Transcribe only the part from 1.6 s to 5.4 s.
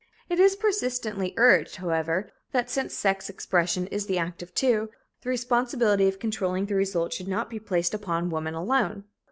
however, that since sex expression is the act of two, the